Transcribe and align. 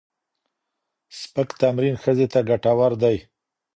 سپک 1.19 1.49
تمرين 1.61 1.95
ښځې 2.03 2.25
ته 2.33 2.39
ګټور 2.49 2.91
دی 3.01 3.17